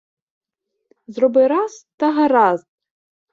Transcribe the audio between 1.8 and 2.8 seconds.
та гаразд!